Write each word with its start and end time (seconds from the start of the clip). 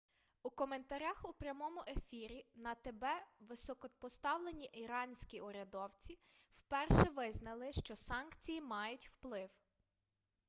у 0.43 0.49
коментарях 0.49 1.25
у 1.29 1.33
прямому 1.33 1.81
ефірі 1.87 2.45
на 2.55 2.75
тб 2.75 3.05
високопоставлені 3.39 4.65
іранські 4.73 5.41
урядовці 5.41 6.19
вперше 6.51 7.09
визнали 7.15 7.73
що 7.73 7.95
санкції 7.95 8.61
мають 8.61 9.07
вплив 9.07 9.49